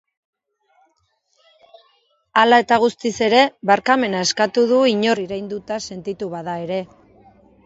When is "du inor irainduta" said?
4.73-5.79